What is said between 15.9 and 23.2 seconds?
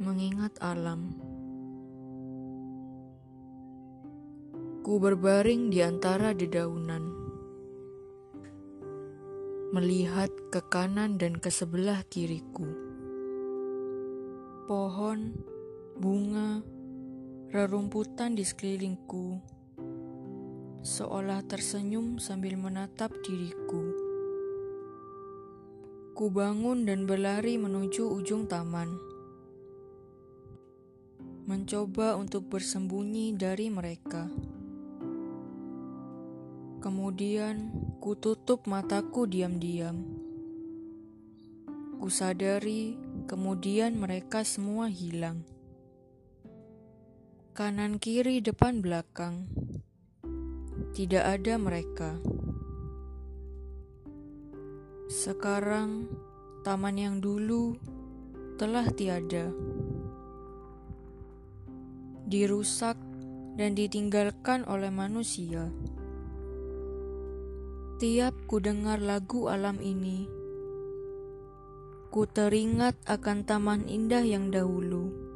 bunga, rerumputan di sekelilingku seolah tersenyum sambil menatap